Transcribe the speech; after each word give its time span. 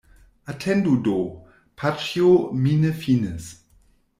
Atendu 0.53 0.93
do, 1.07 1.17
paĉjo, 1.83 2.33
mi 2.63 2.75
ne 2.87 2.95
finis. 3.05 3.53